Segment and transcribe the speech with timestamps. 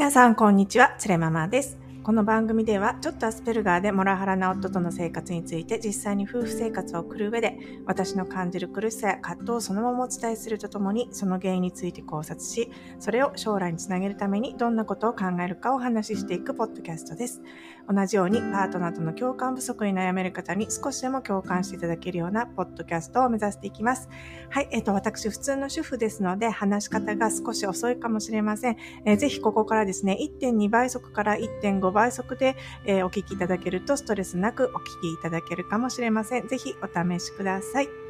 [0.00, 0.94] 皆さん、こんにちは。
[0.96, 1.76] つれママです。
[2.02, 17.42] この番組では、ちょっとアスペルガーでモラハラな夫との生活について実際に夫婦生活を送る上で、私の感じる苦しさや葛藤をそのままお伝えするとともに、その原因について考察し、それを将来につなげるためにどんなことを考えるかをお話ししていくポッドキャストです。
[17.88, 24.08] 同じように、パートナーとの共感不足に悩める方に少しでも共感していただけるようなポッドキャストを目指していきます。
[24.50, 28.76] はい、えっ、と、私、普通の主婦ですので、話し方が少し遅いかもしれません。
[29.04, 36.48] えー、ぜひここからですね、1.2倍速から1.5倍速で、えー、お聞きいただけるとストレスなくお聞きいただけるかもしれません。
[36.48, 38.09] ぜひお試しください。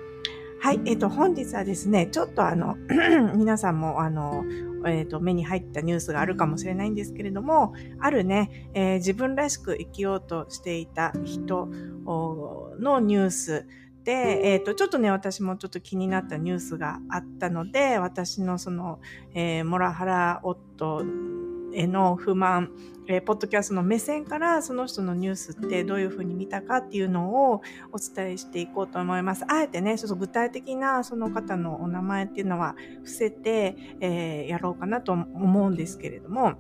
[0.63, 2.77] はい、えっ、ー、と、本日はですね、ちょっとあの、
[3.35, 4.45] 皆さんもあの、
[4.87, 13.67] えっ、ー、と、目に入ったニュースがあるかもしれないんですけれども、あるね、えー、自分らしく生きようとしていた人のニュース
[14.05, 19.01] で、えっ、と、ちょっとね、私もちょっと気になったニュースがあったので、私のその、
[19.33, 21.03] えー、モラハラ夫
[21.75, 22.71] への不満、
[23.07, 29.45] えー、ポッドキャストの目線からその人のニュースってどういうふうに見たかっていうのをお伝えしていこうと思います。
[29.49, 36.55] あえてね、ちょっと具体的なその方のお名前っていうのは伏せて、えー、やろうかなと思うんですけれども、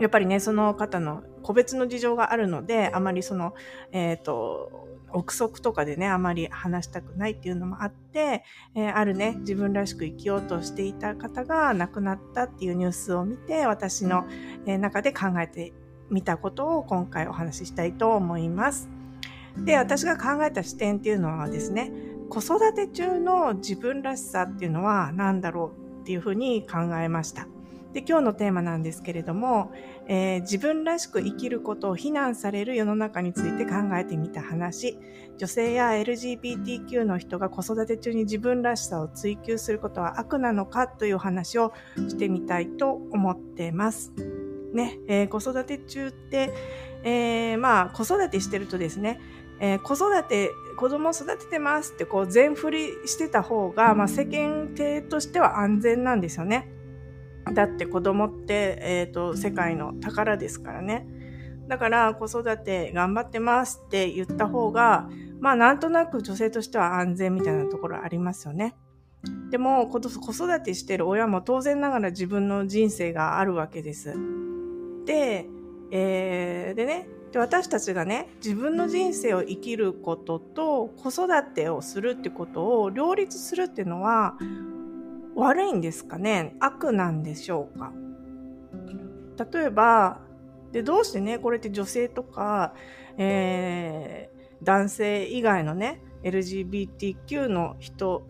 [0.00, 3.54] やっぱりね、その方の個別の事情があるので、あまりその、
[3.92, 4.81] えっ、ー、と、
[5.12, 14.24] 憶測とかでね、あまり話したくないっていうのもあって、えー、あるね、自分らしく生きようとしていた方が亡くなったっていうニュースを見て、私の
[14.66, 15.72] 中で考えて
[16.10, 18.88] みたことを今回お話ししたいと思います。
[19.56, 21.92] で、私が考えた視点っていうのはですね、
[22.28, 27.46] 子育て中の自分らしさっていうのは何だろうっていうふうに考えました。
[27.92, 29.70] で今日のテーマなんですけれども、
[30.08, 34.98] えー、自分らしく生きることを非難される世の中について考えてみた話
[35.38, 44.12] 女性や LGBTQ の人が子育て中に自分らしさを追求することは悪なのかという話をしてみたいと思ってます。
[44.72, 46.52] ね、えー、子育て中って、
[47.02, 49.20] えー、まあ子育てしてるとですね、
[49.60, 56.68] えー、子育て、子供を育ててますってこう全振りしてた方が、まあ世間体としては安全なんですよね。
[57.54, 61.06] だって子供って、え、ー、と、世界の宝ですからね。
[61.68, 65.08] だから子育て頑張ってますって言った方が、
[65.40, 68.74] まあなんとなく女性としては安全みたいなところありますよね。
[69.50, 74.14] でも子育てしてる親も当然ながら自分の人生があるわけです。
[75.06, 75.46] で、
[75.90, 84.36] えー、でね、で私たちがね自分の人生を生きることと子育てをするってことを両立するっていうのは
[85.34, 86.56] 悪いんですかね？
[86.60, 87.92] 悪なんでしょうか？
[89.52, 90.20] 例えば、
[90.72, 92.74] で、どうしてね、これって女性とか、
[93.18, 98.26] えー、男性以外のね、LGBTQ の人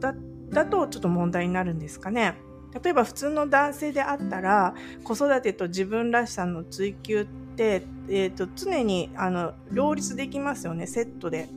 [0.00, 0.14] だ
[0.50, 2.34] だとちょっと問題になるんですかね？
[2.82, 11.48] 例えば普通の男性であったら子育てと自分らしさの追求って、えーと常にあの両立できますよねセットで。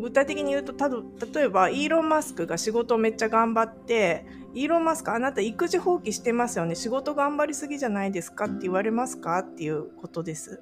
[0.00, 6.74] 具体的に言うとた例えばイーロン・マスクが仕事をめっちゃ頑張ってイーロン・マスクあなた育児放棄してますよね。
[6.74, 9.38] 仕事頑張りすぎじゃないですかって言われますか？
[9.40, 10.60] っていうことです。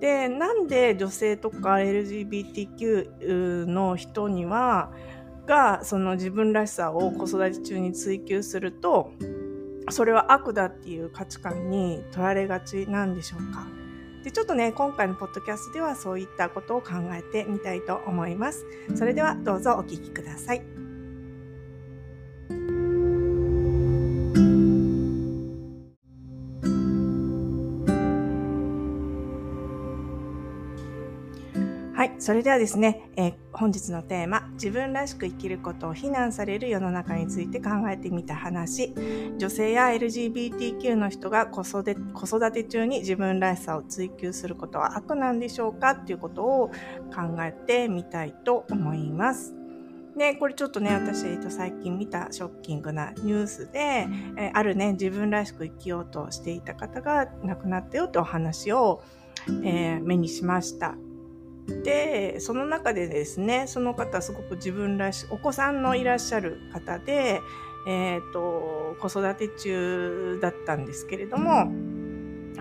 [0.00, 4.90] でなんで女性とか LGBTQ の人には
[5.46, 9.12] がその自分らしさを子育て中に追求すると
[9.90, 13.66] それは悪だっていう価値観に取られがちなんでしょうか？
[14.22, 18.64] で、ちょっとね、今回のポッドキャストではそういったことを考えてみたいと思います。
[18.94, 20.81] それではどうぞお聞きください。
[32.22, 38.94] それではですね、えー、本日のテーマ、自分らしく生きることを非難される世の中について考えてみた話、
[39.38, 45.90] 女性や LGBTQ の人が子育て子育て中に自分らしさを追求することは悪なんでしょうか？
[46.00, 46.68] っていうことを
[47.12, 49.56] 考えてみたいと思います。
[50.14, 54.06] ね、これちょっとね、私、えっと、最近見たショッキングなニュースで、
[54.38, 59.02] えあるね、自分らしく生きようとしていた方が亡くなったよってお話を、
[59.64, 60.94] えー、目にしました。
[61.66, 67.40] でその中でですねその方すごく自分らしいお子さんのいらっしゃる方で、
[67.86, 71.70] えーと、子育て中だったんですけれども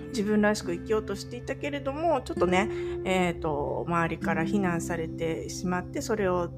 [0.09, 2.69] 自分らしく生きようとしていたけれどもちょっとね、
[3.05, 6.49] えーと、周りから非難されてしまってそれを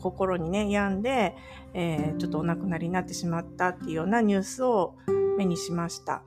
[0.00, 1.34] 心にね病んで、
[1.74, 4.96] えー、ちょっとお亡くなりになってしまったっていうようなニュースを
[5.38, 6.22] 目にしました。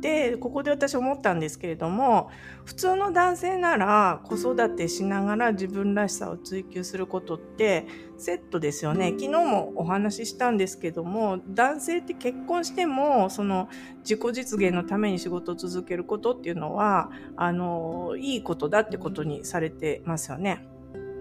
[0.00, 2.30] でここで私思ったんですけれども
[2.64, 7.86] 普通の男性なら子育てしながら自分らしさを追求することって
[8.16, 9.10] セットですよね。
[9.18, 13.68] 昨日もお話ししたんですけども男性って結婚してもその
[14.00, 20.66] 自己実現のために仕事を続けることっていうのはあのいいことだってことにされてますよね。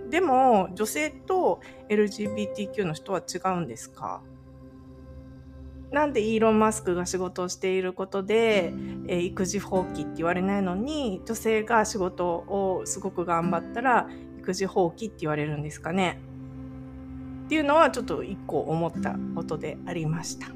[0.10, 4.22] でも女性と LGBTQ の人は違うんですか？
[5.92, 8.74] なんでイーロン・マスクが仕事をしていることで、
[9.08, 14.08] えー、育児放棄って言われないのに女性が仕事をすごく頑張ったら
[14.40, 16.20] 育児放棄って言われるんですかね
[17.46, 20.48] っていうのはちょっと一個思ったことでありました。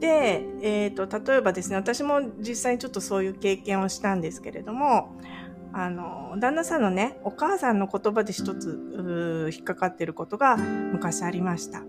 [0.00, 5.16] で、えーと、例えばですね私も実際にちょっとそういう経験をしたんですけれども
[5.72, 11.82] あの旦那さんのねお母さんの言葉で一つ引っかかってることが昔ありました。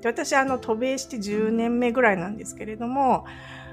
[0.00, 3.24] で私あの渡米して10年目ぐらいなんですけれども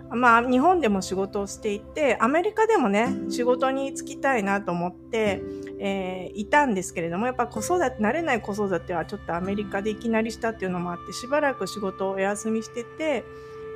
[0.10, 5.42] まあ日本でも仕事をしていてアメリカでもね仕事に就きたいなと思って、
[5.80, 13.26] えー、いたんですけれどもやっぱ子育て慣れない子育てはちょっとアメリカでいきなりしたっていうのもあってしばらく仕事をお休みしてて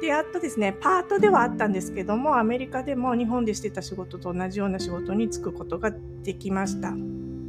[0.01, 5.91] でやっとですねパートではあったんですけどもアメリカでも日本でしてた仕事と同じような仕事に就くことが
[6.23, 6.93] できました。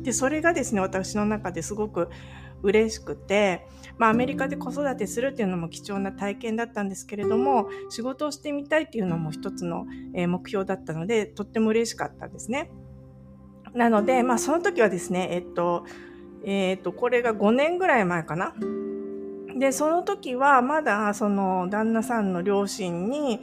[0.03, 2.09] でそれがですね私の中ですごく
[2.63, 3.67] 嬉しくて、
[3.99, 12.71] まあ、アメリカで子育てするっていうのも貴重な体験だったんですけれども仕事をしてみたいっていうのも一つの目標だったのでとっても嬉しかったんですね。
[13.75, 15.87] なので、まあ、その時はですね、えっと、
[16.45, 18.55] えっと、これが5年ぐらい前かな。
[19.59, 23.41] で、その時はまだその旦那さんの両親に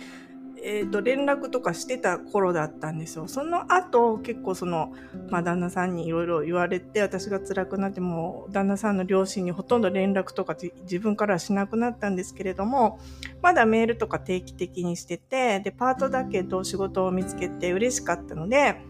[0.63, 3.27] えーと、連絡とかしてた頃だったんですよ。
[3.27, 4.93] その後結構その、
[5.29, 12.99] まあ、旦那さんにいろいろ言われて私が辛くなっても旦那さんの両親にほとんど連絡とか自分からはしなくなったんですけれども
[13.41, 18.81] まだメールとか定期的にしててでパートだけど仕事を見つけて嬉しかったので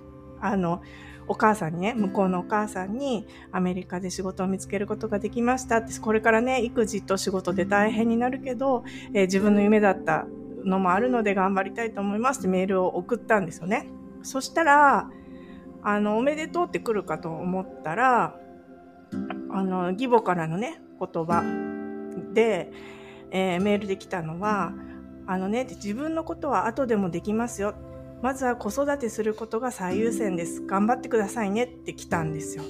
[0.41, 0.81] あの
[1.29, 8.83] お母さんにね、向こうのお母さんにアメリカで仕事を見つけることができましたって、これからね、育児と仕事で大変になるけど、
[9.13, 10.25] えー、自分の夢だった
[10.65, 13.87] のもあるので頑張りたいと思いますってメールを送ったんですよね。
[14.23, 15.09] そしたら、
[15.81, 18.35] あの、おめでとうって来るかと思ったら、
[19.51, 21.43] あの、義母からのね、言葉
[22.33, 22.71] で、
[23.31, 24.73] えー、メールで来たのは、
[25.25, 27.75] あのね、自分のことは後でもできますよ。
[28.21, 30.65] まずは子育てすることが最優先です。
[30.65, 32.63] 頑張ってくださいねって来たんですよ。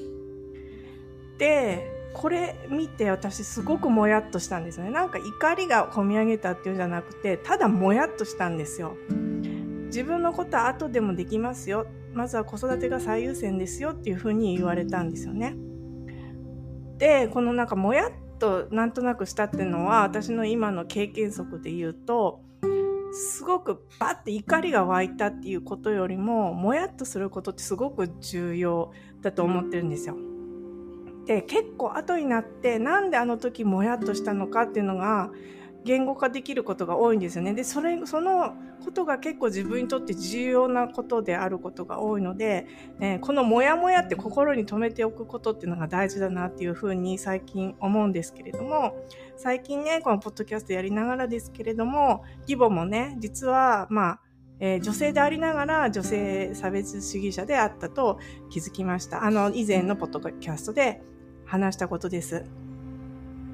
[1.40, 4.92] で、これ見て私すごくもやっとしたんですよね。
[4.92, 8.96] なんか怒りがこみ上げたっていうんじゃなくて、ただもやっとしたんですよ。
[9.86, 11.88] 自分のことは後でもできますよ。
[12.14, 15.56] まずは子育てが最優先ですよっていうふうに言われたんですよね。
[16.98, 22.42] で、このなんかもやっとなんとなくしたっていうのは私の今の経験則で言うと、
[23.12, 28.92] すごくバッて怒りが湧いたっていうことよりも、もやっとすることってすごく重要
[29.22, 30.16] だと思ってるんですよ。
[31.38, 35.30] って結構後になってなんであの時もやっとしたのかっていうのが
[35.86, 37.54] 言語化できることが多いんですよね。
[37.54, 38.54] で、それ、その
[38.84, 42.68] ことが結構自分にとって重要なことであることが多いので、
[43.00, 48.98] えー、このモヤモヤって心に留めておくことっていうのが大事だなっていうふうに最近思うんですけれども、
[49.38, 54.20] 最近ね、このポッドキャストやりながらですけれども、義母もね、実は、まあ、
[54.60, 59.24] えー、女性でありながら女性差別主義者であったと気づきました。
[59.24, 61.02] あの、以前のポッドキャストで
[61.50, 62.46] 話したことです。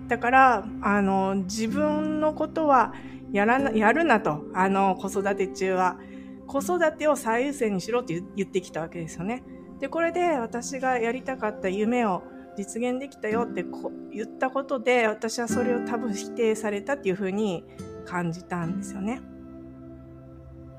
[0.08, 2.94] だから、あの、自分のことは
[3.32, 5.98] やらな、やるなと、あの、子育て中は。
[6.46, 9.44] 子育てを最優先にしろって言ってきたわけですよね。
[9.80, 12.22] で、これで私がやりたかった夢を
[12.56, 13.66] 実現できたよって
[14.12, 17.64] 言ったことで、私はそれを多分否定されたっていうふうに
[18.06, 19.22] 感じたんですよね。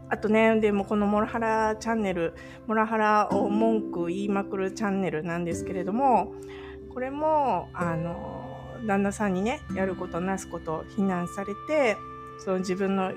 [0.09, 2.35] あとね、でもこのモラハラチャンネル、
[2.69, 6.33] モラハラを文句言いまくるチャンネルなんですけれども、
[6.97, 11.95] これもあの旦那さんにねやることなすことを非難されて
[12.43, 13.13] その自分の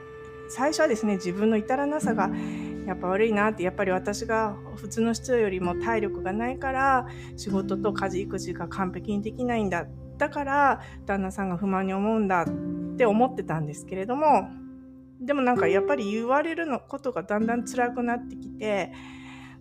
[0.49, 2.29] 最初はですね自分の至らなさが
[2.85, 7.07] やっぱ悪いなってやっぱり私が普通の人よりも体力がないから
[7.37, 9.85] 仕事と家事育児が完璧にできないんだ
[10.17, 14.49] だから旦那さんが不満に思うんだって思ってたんですけれども
[15.21, 18.91] でもなんかやっぱり言われるのことがだんだん辛くなってきて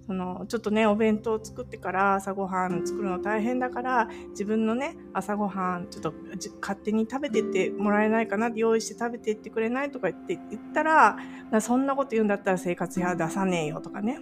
[0.08, 6.14] そのちょっとねお弁当を作ってから朝ごはん作るの大変だから自分のね朝ごはんちょっと
[6.62, 11.18] 勝手に食べてってもらえないかな用意して食べてってくれないとか言って言ったら
[11.60, 14.18] そんなこと言うんだったら生活費は出さねえよとかね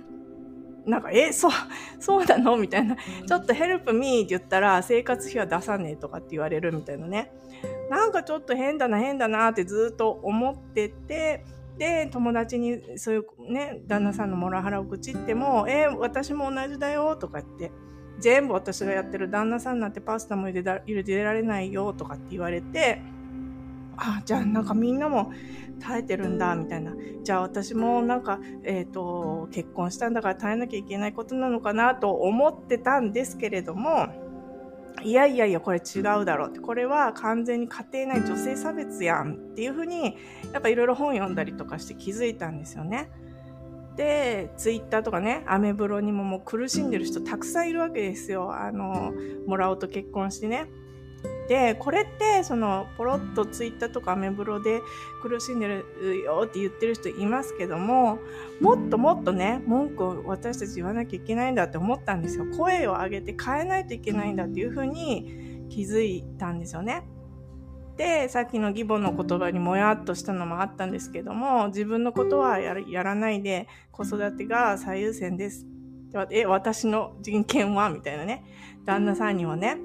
[0.87, 1.51] なんか、え、そう、
[1.99, 2.57] そうなの？
[2.57, 2.95] みたいな。
[2.95, 7.33] ちょっとヘルプミーって言ったら生活費は出さねえとかって言われるみたいなね。
[7.91, 11.45] なんかちょっと変だな、変だなってずっと思ってて、
[11.79, 17.73] で、友達にそういうね、旦那さんのモラハラを愚痴っても、えー、私も同じだよとか言って、
[18.19, 23.03] 全部私がやってる旦那さんなんてパスタも茹でだ茹でられないよとかって言われて、
[23.99, 25.33] あ、じゃあなんかみんなも
[25.81, 26.95] 耐えてるんだ、みたいな。
[27.23, 34.09] じゃあ私もなんか、えっ、ー、と、結婚したんだから耐えなきゃいけないことなのかなと思ってたんですけれども、
[35.07, 36.59] いやいやいや、これ違うだろうって。
[36.59, 40.17] これは完全に家庭内女性差別やんっていうふうに、
[40.53, 43.09] やっぱいろいろ本読んだりとかして気づいたんですよね。
[43.97, 48.53] で、ツイッターとかね、アメブロにももう苦しんでる人たくさんいるわけですよ。
[48.53, 49.13] あの、
[49.47, 50.67] もらおうと結婚してね。
[51.49, 54.81] で、これって、その、ポロッとツイッターとかアメブロで
[55.23, 55.85] 苦しんでる
[56.25, 58.19] よって言ってる人いますけども、
[58.61, 62.47] もっともっとね、文句を私たち言わなきゃいけないんだって思ったんですよ。
[62.57, 67.05] 声を上げて変えないといけないんだっていうふうに気づいたんですよね。
[67.97, 75.67] で、さっきの義母の言葉にもやっとしたのもあったんですけども、自分のことはやらないで子育てが最優先です。
[76.31, 77.89] え、私の人権は？
[77.91, 78.45] みたいなね。
[78.85, 79.77] 旦那さんにはね、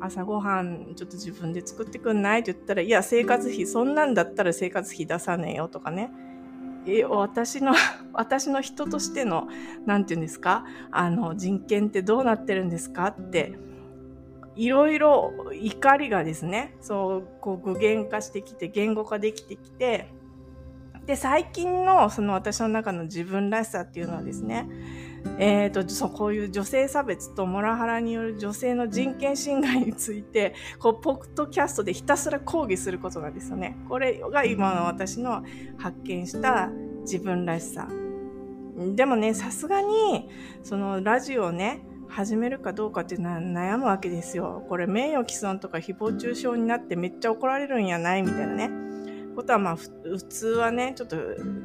[0.00, 6.10] 朝ごはんちょっと自分で作ってくんないって言ったら、いや、生活費、そんなんだったら生活費出さねえよとかね。
[6.86, 7.72] え、私の、
[8.12, 9.48] 私の人としての、
[9.86, 10.64] なんて言うんですか？
[10.90, 13.06] あの、人権ってどうなってるんですか？
[13.06, 13.54] って、
[14.56, 20.08] いろいろ怒りがですね、そう、こう具現化してきて、言語化できてきて、
[21.06, 24.68] で、最近のその私の中の自分らしさっていうのはですね、
[25.38, 33.76] え、ー、と、そう、こういう女性差別とモラハラによる女性の人権侵害について、こう、ポッドキャストでひたすら抗議することなんですよね。
[33.88, 35.42] これが今の私の
[35.76, 37.88] 発見した自分らしさ。
[38.94, 40.28] でもね、さすがに、
[40.62, 44.64] そのラジオをね、始めるかどうかって悩むわけですよ。
[44.68, 48.22] これ名誉毀損とか誹謗中傷になってめっちゃ怒られるんやない？
[48.22, 48.70] みたいなね。
[49.34, 49.88] ことはまあ普
[50.28, 51.16] 通はね、ちょっと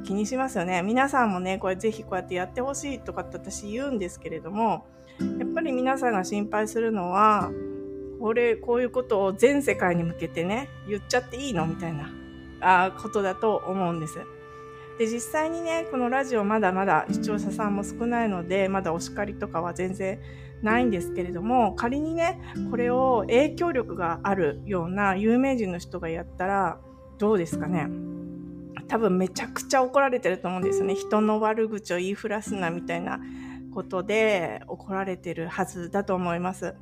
[0.04, 0.82] 気にしますよね。
[0.82, 4.86] 皆さんもね、これぜひこうやってやってほしいとかって私言うんですけれども、
[5.40, 7.52] やっぱり皆さんが心配するのは、
[8.20, 12.10] これ、こういうことを全世界に向けてね、言っちゃっていいのみたいな
[12.62, 14.20] あことだと思うんです。
[14.98, 20.20] で、実際にね、このラジオまだまだ視聴者さんも少ないので、まだお叱りとかは全然
[20.62, 26.80] ないんですけれども、仮にね、これを影響力があるような有名人の人がやったら、
[27.20, 27.88] どうですかね？
[28.88, 30.96] 多分めちゃくちゃ怒られてると思うんですよね。
[30.96, 33.20] 人の悪口を言いふらすなみたいな
[33.72, 36.74] ことで怒られてるはずだと思います。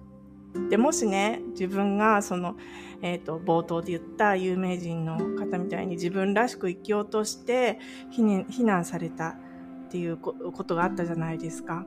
[0.70, 2.56] で、もしね、自分がその、
[3.02, 7.80] え、ー、と、冒頭で言った有名人の方みたいに自分らしく生きようとして
[8.10, 8.24] 非
[8.64, 9.36] 難された
[9.88, 11.86] っていうことがあったじゃないですか。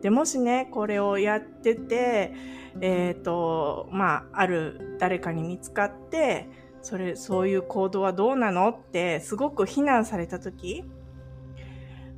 [0.00, 2.32] で、もしね、これをやってて、
[2.80, 6.48] え、ー、と、まあ、ある誰かに見つかって、
[6.82, 8.68] それ、そういう行動はどうなの？
[8.70, 10.84] ってすごく非難された時、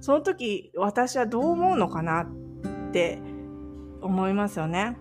[0.01, 2.27] その時私はどう思うのかなっ
[2.93, 3.19] て
[4.01, 4.97] 思いますよね。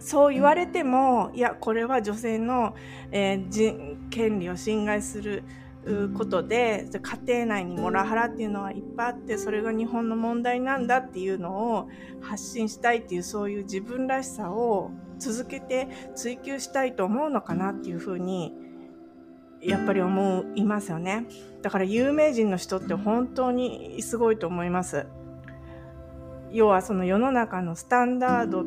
[0.00, 2.74] そう言われても、いや、これは女性の、
[3.12, 5.44] えー、権利を侵害する
[6.18, 11.88] ことで、家庭内にモラハラっていうのはいっぱいあって、それが日本の問題なんだっていうのを
[12.20, 14.90] 発信したいっていう、そういう自分らしさを
[15.32, 18.52] 続けて追求したいと思うのかなっていうふうに
[19.62, 21.26] やっぱり思いますよね。
[21.62, 25.06] だから有名人の人って本当にすごいと思います。
[26.52, 28.64] 要はその世の中のスタンダード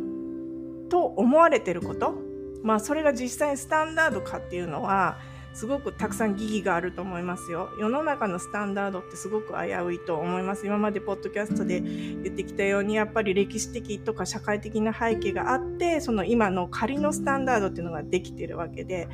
[0.90, 2.16] と思われてること。
[2.64, 5.20] まあそれが実際にスタンダードかっていうのは
[5.54, 7.70] すごくたくさん疑義があると思いますよ。
[7.80, 10.66] 世の中のスタンダードってすごく危ういと思います。
[10.66, 19.08] 今までポッドキャストで言ってきたように、やっぱり歴史的とか社会的な背景があって、その今の仮のスタンダードっていうのができてるわけで、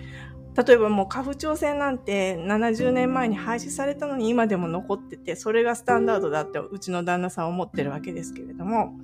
[0.56, 8.96] 例えばもう家父長制なんて70年前に廃止されたのに今でも残ってて、それがスタンダードだってうちの旦那さん思ってるわけですけれども、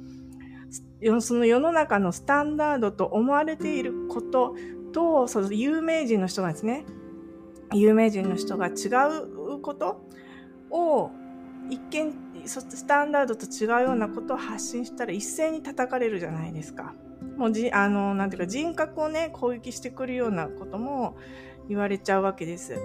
[1.22, 4.56] その世の中のスタンダードと思われていること
[4.94, 6.86] と、その有名人の人がですね、
[7.74, 8.72] 有名人の人が違
[9.51, 10.08] うこと
[10.70, 11.12] を
[11.70, 12.13] 一見
[12.46, 16.94] スタンダードと違うようなことを発信したら一斉に叩かれるじゃないですか。
[17.39, 21.15] もうじ、あの、なんていうか人格をね、攻撃してくるようなことも
[21.69, 22.75] 言われちゃうわけです。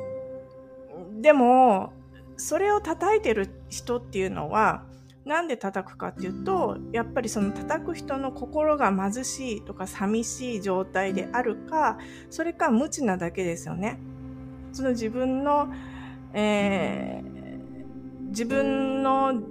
[1.21, 1.93] でも、
[2.37, 4.85] それを叩いてる人っていうのは、
[5.25, 11.99] なんで叩くかっていうと、やっぱりその叩く人の心が貧しいとか寂しい状態であるか、
[12.31, 13.99] それか無知なだけですよね。
[14.73, 15.73] その自分の、
[16.33, 19.43] えー、自分の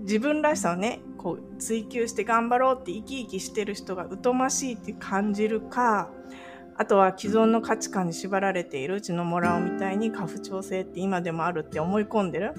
[0.00, 6.10] 自分らしさをね、こう追求して頑張ろうって生き生きしてる人が疎ましいって感じるか、
[6.76, 12.52] あとは既存の価値観に縛られているうちのモラオみたいに家父長制って今でもあるって思い込んでる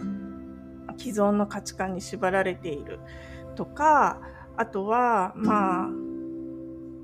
[0.98, 3.00] 既存の価値観に縛られている
[3.56, 4.20] とか、
[4.56, 5.90] あとは、まあ、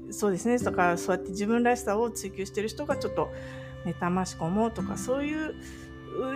[0.09, 0.57] そうですね。
[0.57, 3.29] だからそうやって自分らしさを追求してる人がちょっと
[3.85, 5.53] 妬ましく思うとか、そういう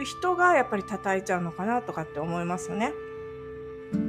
[0.04, 2.94] 人がやっぱり叩いちゃうのかなとかって思いますよね。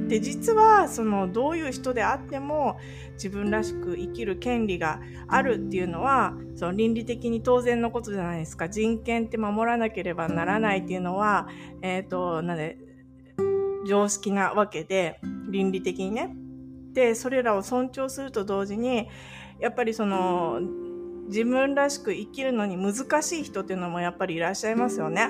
[0.07, 2.79] で実はそのどういう人であっても
[3.13, 11.47] 自分らしく生きる権利があるっていうのはその倫理的に当然のことじゃないですか人権って守らなければならないっていうのは、
[11.81, 12.77] えっ、ー、となんで
[13.87, 15.19] 常識なわけで
[15.49, 16.35] 倫理的にね
[16.93, 19.07] でそれらを尊重すると同時に
[19.59, 20.59] やっぱりその
[21.27, 25.29] 自分らしく生きるのに難しい人っていうのもやっぱりいらっしゃいますよね。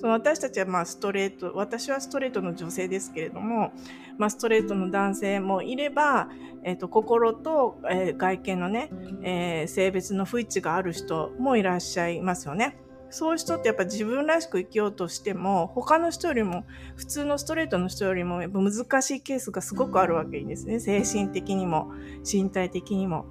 [0.00, 3.72] その私たちはまあストレート、私はストレートの女性ですけれども、
[4.16, 6.28] まあ、ストレートの男性もいれば、
[6.62, 8.90] え、ー、と、心と、えー、外見のね、
[9.22, 12.78] えー、性別の不一致がある人もいらっしゃいますよね。
[13.10, 16.64] そういう人ってやっぱ自分らしく生きようとしても、他の人よりも、
[16.94, 20.78] 普通のストレートの人よりも、やっぱ難しいケースがすごくあるわけですね。
[20.78, 21.92] 精神的にも、
[22.30, 23.24] 身体的にも。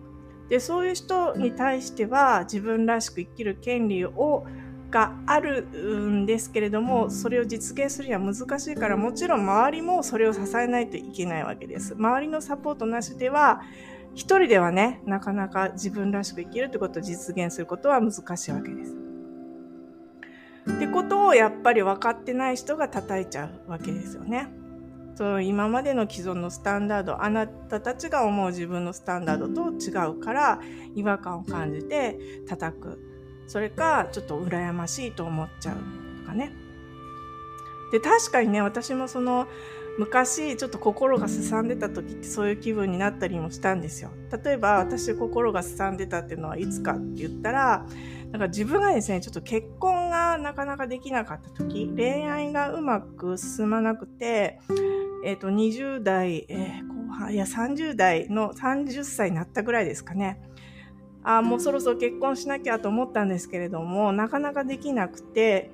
[0.49, 4.45] で、そういう人に対しては、自分らしく生きる権利を
[4.89, 5.67] がある
[6.09, 11.93] んですけれども、それを実現するには難しいから、もちろん周りもそれを支えないといけないわけです。
[11.95, 13.61] 周りのサポートなしでは、
[14.15, 18.95] 一人ではね、なかなか自分らしく生きるってことを実現することは難しいわけです。
[20.71, 24.49] ってことをやっぱり分かってない人が叩いちゃうわけですよね。
[25.17, 30.59] そう今までの既存のスタンダードあなたたちが思う自分のスタンダードと違うから
[30.93, 32.99] 違和感を感じて叩く
[33.47, 35.77] それかちょっと羨ましいと思っちゃう
[36.21, 36.51] とかね。
[37.91, 39.47] で、確かにね、私もその
[39.97, 44.11] 昔ちょっと心がすさんでた時ってそういう気分になったりもしたんですよ。
[44.43, 47.85] 例えば私心がすさんでたっていうのはいつかって言ったら、
[48.31, 54.59] なんか自分がですね、ちょっと結婚がなかなかできなかった時、恋愛がうまく進まなくて、
[55.23, 60.41] えっ、ー、と、20代、えー、後半、いや30代の30歳になったぐらいですかね。
[61.29, 65.71] あもうそろそろ結婚しなきゃと思ったんですけれども、なかなかできなくて、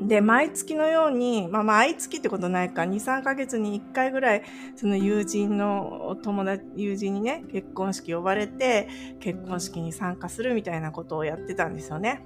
[0.00, 4.42] で、毎月のように、まあ、毎月ってことないか、2、3ヶ月に1回ぐらい、
[4.76, 8.88] その友人の友達、友人にね、結婚式呼ばれて、
[9.20, 12.24] 結婚式に参加するみたいなことをやってたんですよね。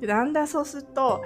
[0.00, 1.22] で、だんだんそうすると、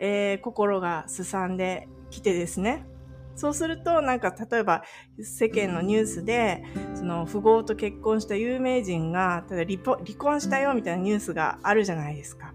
[0.00, 2.86] えー、心がすさんできてですね、
[3.34, 4.82] そうすると、なんか、例えば、
[5.20, 6.64] 世間のニュースで、
[6.94, 9.78] その、富豪と結婚した有名人が、ただ離
[10.16, 12.52] 婚したよみたいなニュースがあるじゃないですか。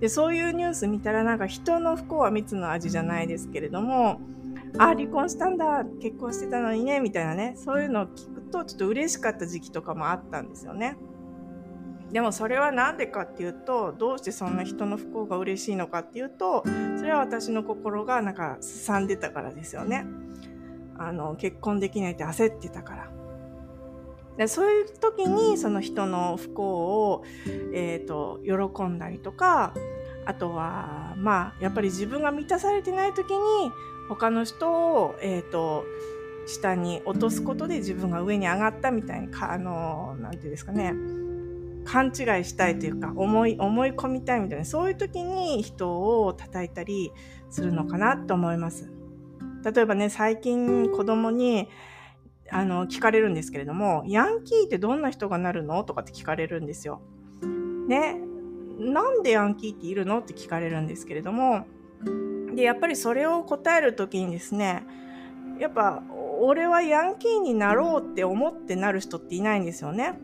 [0.00, 4.20] で、そういうニュース見たら、なんか、人の不幸は蜜の味じゃないですけれども、
[4.78, 10.96] あ、離婚したんだ、結婚してたのにね、みたいなね、そういうのを聞くと、ちょっと嬉しかった時期とかもあったんですよね。
[12.12, 16.62] でもそれは何でかっていうとどうしてそんな人の不幸が嬉しいのかっていうと
[16.98, 20.06] それは私の心がなんかすさんでたからですよね。
[20.98, 23.10] あの結婚できないって焦ってたから。
[24.36, 26.62] でそういう時にその人の不幸
[27.10, 27.24] を、
[27.74, 29.74] えーと、喜んだりとか
[30.24, 33.70] あとはまあやっぱり自分が満たされてない時に
[34.08, 35.84] 他の人を、えーと、
[36.46, 40.94] 下に落とすことで自分が上に上がったみたいにかあのなんていうんですかね
[41.84, 47.12] 勘違いしたいというか思い思い込みたいみたいなそういう時に人を叩いたり
[47.50, 48.90] するのかなと思います。
[49.64, 51.68] 例えばね最近子供に
[52.50, 57.00] あの聞かれるんですけれどもヤンキーってどんな人がなるのとかって聞かれるんですよ。
[57.88, 58.20] ね
[58.78, 61.66] なんでヤンキーっているのって聞かれるんですけれども
[62.54, 64.84] でやっぱりそれを答える時にですね
[65.58, 66.02] やっぱ
[66.40, 70.18] 俺はヤンキーになろうって思ってなる人っていないんですよね。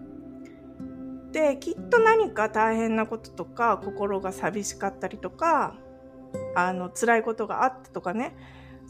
[1.33, 5.77] できっと何か大変なこととか心が寂しかったりとか
[6.55, 8.35] あの辛いことがあったとかね。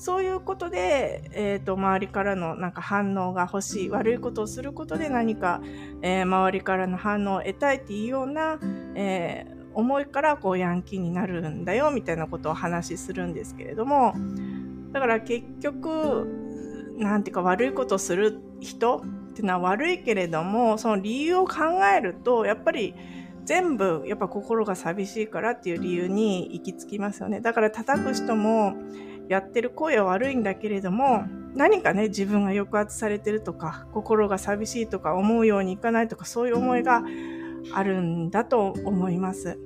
[0.00, 5.60] そういうことで、えーと、周りからのなんか反応が欲しい悪いことをすることで何か、
[6.02, 8.60] えー、周りからの反応を得たいっていうような、
[8.94, 14.14] えー、思いからこうヤンキーになるんだよみたいなことを話しするんですけれども。
[14.92, 19.02] だから結局なんていうか悪いことをする人
[19.38, 21.56] っていうのは悪いけれどもその理由を考
[21.96, 22.94] えるとやっぱり
[23.44, 28.74] 全部やっぱ心が寂しいからっていう理由に行き着きますよねだから叩く人も
[29.28, 31.24] やってる声は悪いんだけれども
[31.54, 37.04] 何かね自分が抑圧されてるとか心が寂しいとか思うようにいかないとかそういう思いが
[37.72, 39.58] あるんだと思います。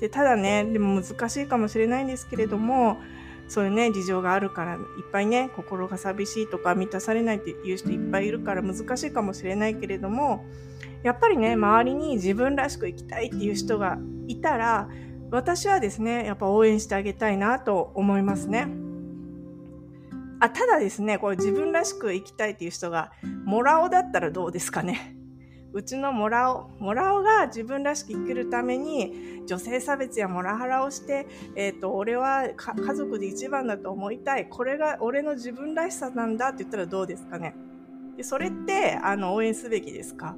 [0.00, 2.98] でただねでも難しいかもしれないんですけれども
[3.50, 10.44] そういうね、事情があるから、いっぱいね、心が寂しいとか満たされないっていう人いっぱいいるから難しいかもしれないけれども、
[11.02, 14.88] やっぱりね、周りに自分らしく生きたいっていう人がいたら、
[15.32, 18.68] 私はですね、やっぱ応援してあげたいなと思いますね。
[20.38, 23.10] あ、ただですね、これ自分らしく生きたいっていう人が、
[23.44, 25.16] モラオだったらどうですかね。
[25.72, 34.48] うちのモラオ、モラオが自分らしく生きるために、女性差別やモラハラをして、えっ、ー、と、俺は家族で一番だと思いたい。
[34.48, 37.54] これが俺の自分らしさなんだって言ったらどうですかね。
[38.16, 40.36] でそれって、あの、応援すべきですか？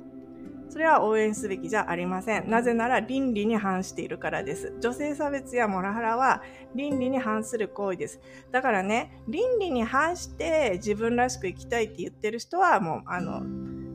[0.68, 2.48] それは応援すべきじゃありません。
[2.48, 4.74] なぜなら倫理に反しているからです。
[4.80, 6.42] 女性差別やモラハラは
[6.74, 8.20] 倫理に反する行為です。
[8.50, 13.42] だからね、倫理に反して自分らしく生きたいって言ってる人はもう、あの、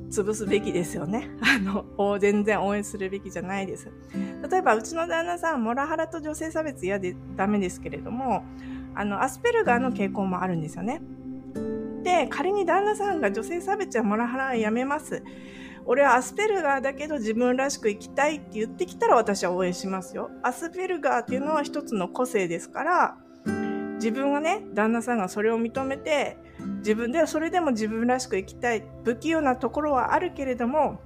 [0.09, 1.29] 潰すべきですよね。
[1.41, 3.91] あの、全然応援するべきじゃないです。
[4.49, 8.43] 例えば、うちの旦那さん、モラハラと女性差別嫌でダメですけれども、
[8.95, 11.01] あの、アスペルガーの傾向もあるんですよね。
[12.03, 15.23] で、仮に旦那さんが女性差別やモラハラはやめます。
[15.85, 20.29] 俺はアスペルガーだけど自分らしく生きたいって言ってきたら私は応援しますよ。
[20.43, 23.17] アスペルガーっていうのは一つの個性ですから、
[23.95, 26.37] 自分がね、旦那さんがそれを認めて、
[26.79, 30.99] 自分ではそれでも自分らしく生きたい、不器用なところはあるけれども、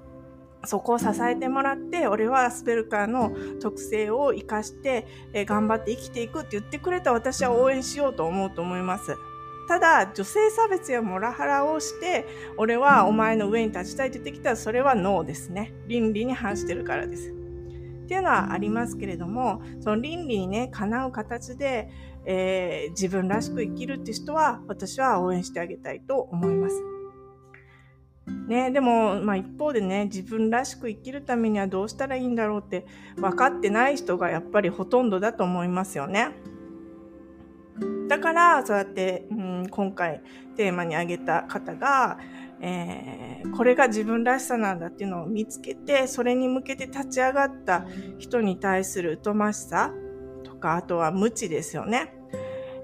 [0.66, 9.16] そこを支えてもらって、俺はアスペルガーの特性を活かして、え頑張って生きていくって言ってくれた私は応援しようと思うと思います。
[9.68, 15.74] ただ、女性差別やモラハラをして、俺はお前の上に立ちたいって言ってきたら、それはノーですね。
[15.88, 17.41] 倫理に反してるからです。
[18.12, 21.90] っていうのはありますけれども、その倫理にね、かなう形で、
[22.26, 26.76] えー、自分らしく生きるって人は、私は応援してあげたいと思います。
[28.50, 36.32] ね、でも、まあ一方でね、自分らしく生きるためにはどうしたらいいんだろうって分かってない人がやっぱりほとんどだと思いますよね。
[38.10, 40.22] だから、そうやって、うん、今回
[40.58, 42.20] テーマに挙げた方が、
[42.64, 47.86] えー、これが自分らしさなんだっていうのを見つけて、それに向けて立ち上がった
[48.20, 49.92] 人に対する疎ましさ
[50.44, 52.14] とか、あとは無知ですよね。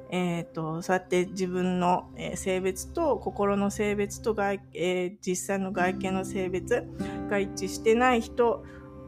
[0.10, 6.88] えっ、ー、と、そうやって自分の性別と心の性別と外、えー、実際の外見の性別
[7.30, 8.64] が一致してない人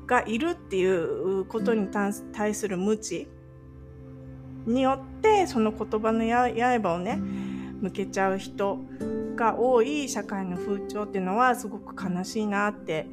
[0.05, 3.27] がいるっていうことに対する無知
[4.65, 7.17] によってその言葉の刃をね
[7.81, 8.79] 向けちゃう人
[9.39, 13.07] が多い社会の風潮っていうのはすごく悲しいなって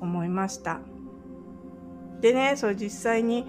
[0.00, 0.80] 思いました。
[2.20, 3.46] でね、それ実際に、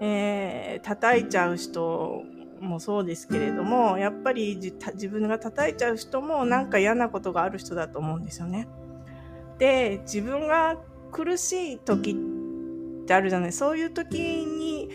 [0.00, 2.22] えー、叩いちゃう人
[2.60, 8.68] もそうですけれども、やっぱり自分が叩いちゃう人もなんか嫌なことがある人だと思うんですよね。
[9.58, 10.76] で、自分が
[11.12, 12.10] 苦しい時
[13.02, 13.52] ってあるじゃない。
[13.52, 14.90] そういう時に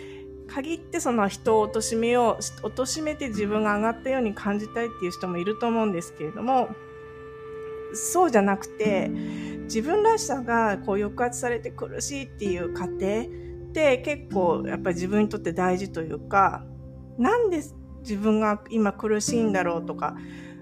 [0.53, 6.69] 限ってその人を貶めよう、貶めて自分が上がったように感じたいっていう人もいると思うんですけれども、
[7.93, 9.09] そうじゃなくて、
[9.63, 12.99] 自分らしさがこう抑圧されて苦しいっていう過程っ
[13.71, 16.63] て結構やっぱり自分にとって大事というか、
[17.17, 17.61] なんで
[18.01, 20.15] 自分が今苦しいんだろうとか、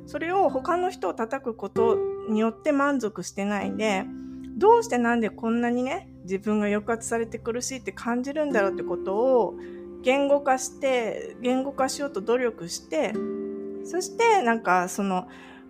[0.06, 1.98] それを他の人を叩くこと
[2.30, 4.06] によって満足してないで、
[4.58, 9.56] どうしてなんでこんなにね、自分が抑圧されて苦しいって感じるんだろうってことを
[10.04, 13.14] 言語化して、言語化しようと努力して、
[13.84, 15.28] そしてなんかその、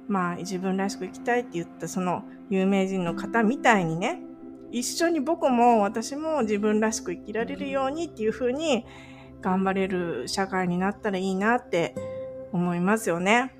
[0.08, 4.22] まあ自分らしく生きたいって言ったその有名人の方みたいにね、
[4.72, 8.86] 一緒に僕も私も自分らしく生きられるようにっていうふうに
[9.42, 11.96] 頑張れる社会になったらいいなって
[12.54, 13.54] 思いますよね。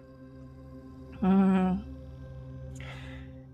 [1.22, 1.91] うん。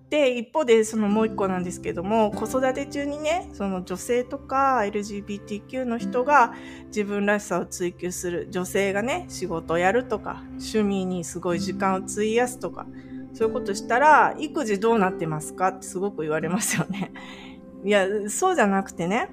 [0.09, 6.53] で、一方でそのもう一個なんですけども、子育て中にね、その女性とか LGBTQ の人が
[6.87, 12.87] 自分らしさを追求する、女性がね、仕事をやるとか、趣味にすごい時間を費やすとか、
[13.33, 15.67] そういうことしたら、育児どうなってますか？
[15.69, 17.11] ってすごく言われますよね。
[17.83, 19.29] いや、そうじゃなくてね、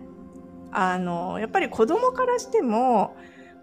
[0.72, 3.16] あの、やっぱり子供からしても、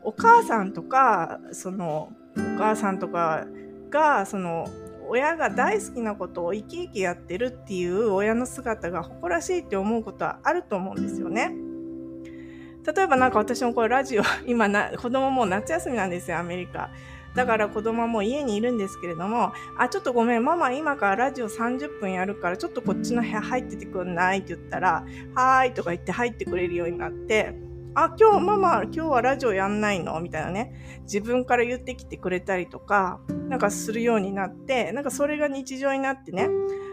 [0.04, 3.46] お母さんとか、その、お母さんとか
[3.90, 4.68] が、その、
[5.12, 11.52] 親が大好きなことを生き生きやってるっていう親の姿が誇らしいって思うことはあると思うんですよね。
[12.96, 16.90] 例えばなんか私もこれラジオ、 今な、子供も夏休みなんですよ、アメリカ。
[17.36, 24.40] だから子供はもう家にいるんですけれども、あ、ちょっとごめん、ママ今からラジオ30分やるから、ちょっとこっちの部屋入っててくんない？
[24.40, 25.04] って言ったら、
[25.36, 27.54] はーいとか言って入ってくれるようになって、
[27.94, 30.18] あ、今日ママ、今日はラジオやんないの？
[30.22, 31.02] みたいなね。
[31.04, 36.48] 自分から言ってきてくれたりとか、なんかするようになって、なんかそれが日常になってね、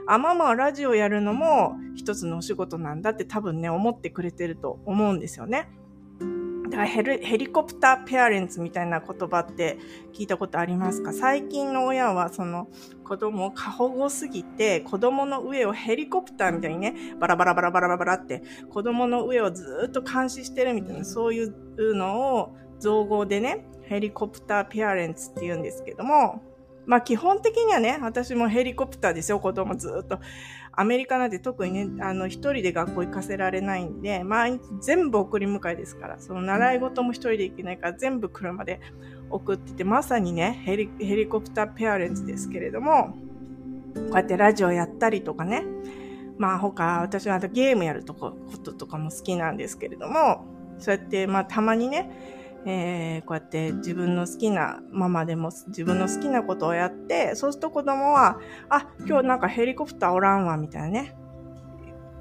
[0.08, 5.68] あ、ママはラジオやるのも一つのお仕事なんだって多分ね、思ってくれてると思うんですよね。
[6.76, 7.02] ヘ
[7.38, 9.78] リコプターペアレンツみたいな言葉って
[10.12, 11.12] 聞いたことありますか？
[11.12, 12.68] 最近の親はその
[13.04, 26.42] 子供を過保護すぎて子供の上をヘリコプターみたいにね、バラバラバラバラバラって子供の上をずっと監視してるみたいなそういうのを造語でね、ヘリコプターペアレンツって言うんですけども、
[26.86, 30.20] まあ基本的にはね、私もヘリコプターですよ、子供ずっと。
[30.80, 38.80] アメリカなんて特にね、あの、一人で学校行かせられないんで、毎日全部送り迎えですから、その習い事も一人で行けないから全部車で
[39.28, 43.16] 送ってて、まさにね、ヘリヘリコプターペアレンツですけれども、
[43.92, 45.64] こうやってラジオやったりとかね、
[46.38, 50.44] まあ他、私はゲームやるとこととかも好きなんですけれども、
[50.78, 52.37] そうやってまあたまにね、
[52.70, 61.16] えー、こうやって自分の好きなママでも自分の好きなことをやって、そうすると子供は、あ、今日なんかヘリコプターおらんわ、みたいなね。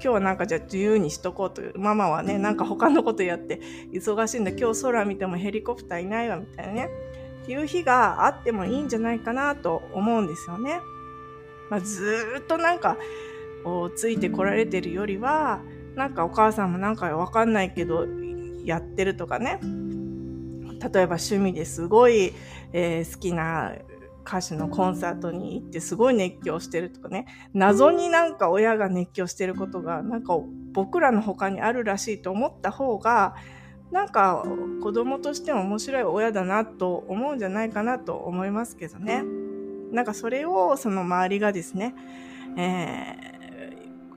[0.00, 1.78] 日はなんかじゃあ自由にしとこうという。
[1.78, 3.60] ママはね、なんか他のことやって
[3.92, 4.52] 忙しいんだ。
[4.52, 6.88] 今日空見てもヘリコプターいないわ、みたいなね。
[7.42, 10.80] っていう日があってもいいんじゃないかなと思うんですよね。
[11.68, 12.96] まあ、ずっとなんか、
[13.96, 15.60] ついてこられてるよりは、
[15.94, 18.06] なんかお母さんもなんかわかんないけど、
[18.64, 19.60] やってるとかね。
[20.80, 22.32] 例えば趣味ですごい、
[22.72, 23.74] えー、好きな
[24.28, 30.38] 歌手のコンサートに行ってすごい熱狂してるとかね、謎になんか親が熱狂してることがなんか
[30.72, 33.34] 僕らの他にあるらしいと思った方が、
[33.90, 34.44] なんか
[34.82, 39.24] 子供としても面白い親だなと思うんじゃないかなと思いますけどね。
[39.92, 41.94] なんかそれをその周りがですね、
[42.58, 43.16] え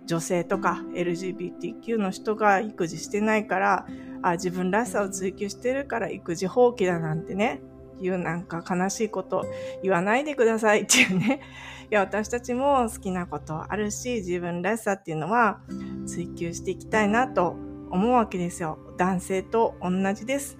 [0.03, 3.85] ー、女性とか LGBTQ の人が育児してないから、
[4.21, 7.61] あ、自分らしさを追求してるから育児放棄だなんてね、
[7.99, 9.45] いうなんか悲しいこと
[9.83, 11.41] 言わないでくださいっていうね。
[11.91, 15.59] いや、私たちも好きなことあるし、自分らしさっていうのは
[16.07, 17.55] 追求していきたいなと
[17.89, 18.79] 思うわけですよ。
[18.97, 20.57] 男性と同じです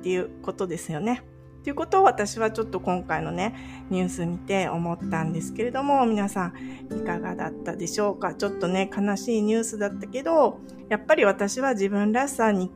[0.00, 1.22] っていうことですよね。
[1.62, 3.54] ということを私はちょっと今回のね、
[3.90, 6.54] ニュース見て思ったんですけれども、皆さ
[6.90, 8.34] んいかがだったでしょうか？
[8.34, 12.72] ちょっとね、悲しいニュースだったけど、やっぱり私は自分らしさに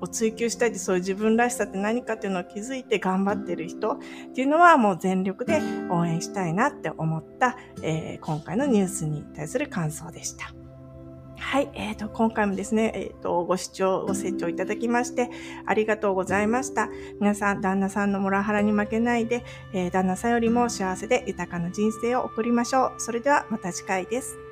[0.00, 3.98] を追求したいってそういう自分らしさって何かっていうのを気づいて頑張ってる人っ
[4.34, 10.52] ていうのはもう全力で応援したいなって思った、えー、今回のニュースに対する感想でした。
[11.38, 15.30] はい、えーと、今回もですね、えーと、ご視聴、ご清聴いただきまして
[15.64, 16.88] ありがとうございました。
[17.20, 22.94] 皆さん、旦那さんのモラハラに負けないで、えー、旦那さんよりも幸せで豊かな人生を送りましょう。
[22.98, 24.45] それではまた次回です。